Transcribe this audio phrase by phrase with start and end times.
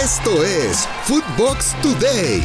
[0.00, 2.42] Esto es Footbox Today.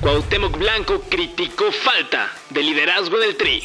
[0.00, 3.62] Cuauhtémoc Blanco criticó falta de liderazgo del Tri.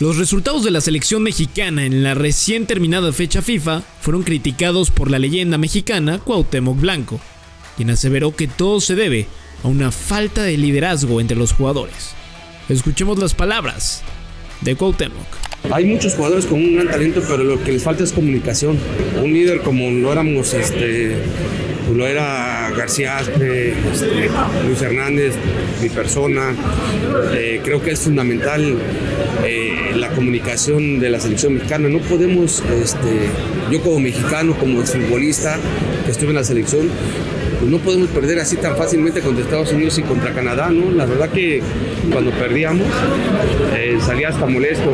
[0.00, 5.10] Los resultados de la selección mexicana en la recién terminada fecha FIFA fueron criticados por
[5.10, 7.20] la leyenda mexicana Cuauhtémoc Blanco,
[7.76, 9.28] quien aseveró que todo se debe
[9.62, 12.14] a una falta de liderazgo entre los jugadores.
[12.70, 14.02] Escuchemos las palabras
[14.62, 15.47] de Cuauhtémoc.
[15.70, 18.78] Hay muchos jugadores con un gran talento, pero lo que les falta es comunicación.
[19.22, 21.16] Un líder como lo éramos, este,
[21.94, 24.30] lo era García Aspe, este,
[24.66, 25.34] Luis Hernández,
[25.82, 26.54] mi persona.
[27.34, 28.78] Eh, creo que es fundamental
[29.44, 31.88] eh, la comunicación de la selección mexicana.
[31.88, 33.28] No podemos, este,
[33.70, 35.58] yo como mexicano, como futbolista
[36.06, 36.88] que estuve en la selección,
[37.58, 40.92] pues no podemos perder así tan fácilmente contra Estados Unidos y contra Canadá, ¿no?
[40.92, 41.60] La verdad que
[42.12, 42.86] cuando perdíamos
[43.76, 44.92] eh, salía hasta molesto,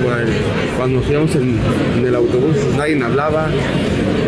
[0.76, 1.60] cuando nos íbamos en,
[2.04, 3.48] el autobús pues nadie hablaba,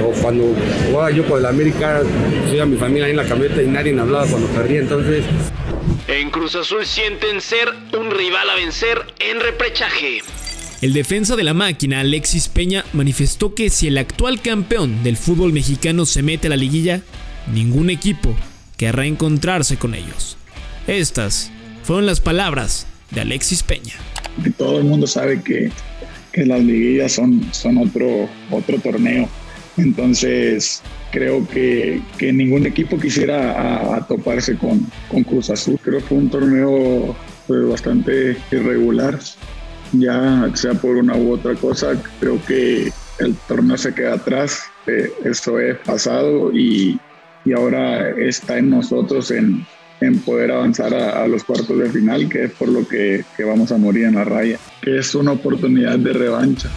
[0.04, 0.54] o cuando
[0.86, 2.02] jugaba yo con el América,
[2.48, 5.24] pues a mi familia ahí en la camioneta y nadie hablaba cuando perdía, entonces...
[6.08, 10.22] En Cruz Azul sienten ser un rival a vencer en reprechaje.
[10.82, 15.52] El defensa de la máquina, Alexis Peña, manifestó que si el actual campeón del fútbol
[15.52, 17.00] mexicano se mete a la liguilla,
[17.52, 18.36] ningún equipo
[18.76, 20.36] querrá encontrarse con ellos.
[20.86, 21.50] Estas
[21.82, 23.94] fueron las palabras de Alexis Peña.
[24.58, 25.70] Todo el mundo sabe que,
[26.44, 29.28] las liguillas son, son otro, otro torneo.
[29.78, 35.78] Entonces, creo que, ningún equipo quisiera toparse con, con, Cruz Azul.
[35.82, 39.18] Creo que fue un torneo pues, bastante irregular.
[39.92, 44.64] Ya sea por una u otra cosa, creo que el torneo se queda atrás.
[44.86, 46.98] Eh, eso es pasado y,
[47.44, 49.64] y ahora está en nosotros en,
[50.24, 53.78] poder avanzar a, los cuartos de final, que es por lo que, que, vamos a
[53.78, 56.68] morir en la raya, que es una oportunidad de revancha.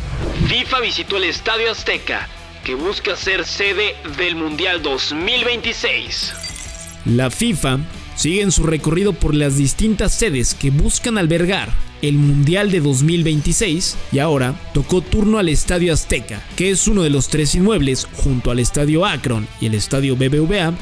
[0.47, 2.27] FIFA visitó el Estadio Azteca,
[2.63, 6.33] que busca ser sede del Mundial 2026.
[7.05, 7.79] La FIFA
[8.15, 11.69] sigue en su recorrido por las distintas sedes que buscan albergar
[12.01, 17.09] el Mundial de 2026 y ahora tocó turno al Estadio Azteca, que es uno de
[17.09, 20.73] los tres inmuebles junto al Estadio Akron y el Estadio BBVA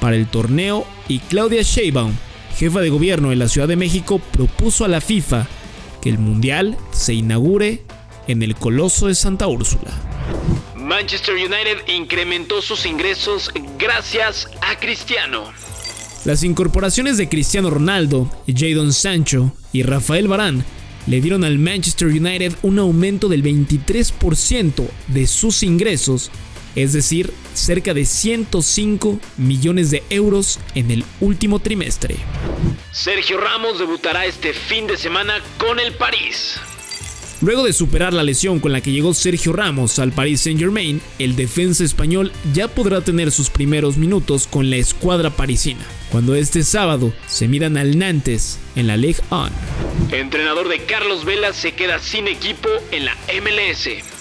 [0.00, 2.12] para el torneo y Claudia Sheinbaum,
[2.56, 5.46] jefa de gobierno de la Ciudad de México, propuso a la FIFA
[6.00, 7.82] que el Mundial se inaugure
[8.26, 9.92] en el Coloso de Santa Úrsula.
[10.76, 15.44] Manchester United incrementó sus ingresos gracias a Cristiano.
[16.24, 20.64] Las incorporaciones de Cristiano Ronaldo, Jadon Sancho y Rafael Barán
[21.06, 26.30] le dieron al Manchester United un aumento del 23% de sus ingresos,
[26.74, 32.16] es decir, cerca de 105 millones de euros en el último trimestre.
[32.92, 36.60] Sergio Ramos debutará este fin de semana con el París.
[37.42, 41.36] Luego de superar la lesión con la que llegó Sergio Ramos al Paris Saint-Germain, el
[41.36, 47.14] defensa español ya podrá tener sus primeros minutos con la escuadra parisina, cuando este sábado
[47.26, 49.50] se midan al Nantes en la Ligue 1.
[50.12, 54.19] Entrenador de Carlos Vela se queda sin equipo en la MLS.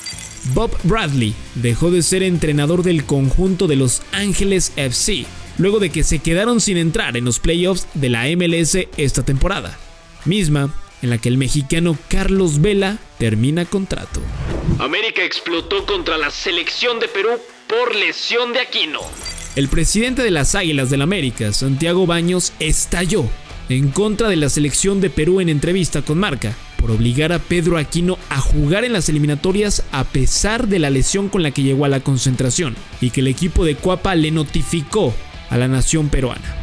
[0.54, 5.26] Bob Bradley dejó de ser entrenador del conjunto de Los Ángeles FC,
[5.58, 9.78] luego de que se quedaron sin entrar en los playoffs de la MLS esta temporada,
[10.26, 14.22] misma en la que el mexicano Carlos Vela termina contrato.
[14.80, 17.30] América explotó contra la selección de Perú
[17.68, 19.02] por lesión de Aquino.
[19.56, 23.30] El presidente de las Águilas del América, Santiago Baños, estalló
[23.70, 27.78] en contra de la selección de Perú en entrevista con Marca por obligar a Pedro
[27.78, 31.86] Aquino a jugar en las eliminatorias a pesar de la lesión con la que llegó
[31.86, 35.14] a la concentración y que el equipo de Cuapa le notificó
[35.50, 36.56] a la nación peruana.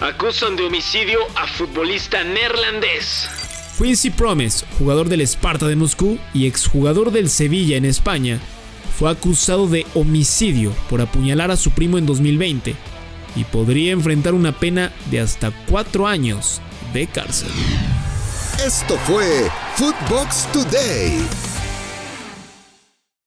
[0.00, 3.28] Acusan de homicidio a futbolista neerlandés.
[3.76, 8.40] Quincy Promes, jugador del Sparta de Moscú y exjugador del Sevilla en España,
[8.98, 12.74] fue acusado de homicidio por apuñalar a su primo en 2020
[13.38, 16.60] y podría enfrentar una pena de hasta cuatro años
[16.92, 17.50] de cárcel.
[18.66, 21.47] Esto fue Footbox Today.